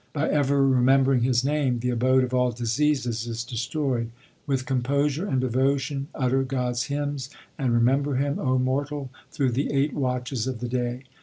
[0.13, 4.09] By ever remembering His name The abode of all diseases is destroyed.
[4.47, 9.71] With composure and devotion utter God s hymns, And remember Him, O mortal, through the
[9.71, 11.03] eight watches of the day.